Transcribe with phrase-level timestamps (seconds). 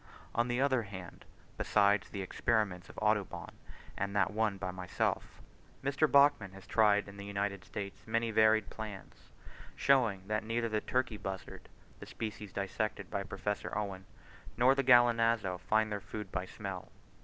[0.33, 1.25] On the other hand,
[1.59, 3.51] besides the experiments of Audubon
[3.95, 5.43] and that one by myself,
[5.83, 6.11] Mr.
[6.11, 9.29] Bachman has tried in the United States many varied plans,
[9.75, 11.69] showing that neither the turkey buzzard
[11.99, 14.05] (the species dissected by Professor Owen)
[14.57, 16.89] nor the gallinazo find their food by smell.